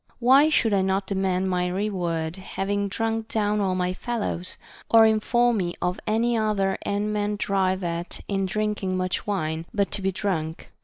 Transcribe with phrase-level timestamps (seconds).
[0.17, 4.57] Why should I not demand my reward, having drunk down all my fellows?—
[4.89, 9.91] or inform me of any other end men drive at in drinking much wine, but
[9.91, 10.71] to be drunk.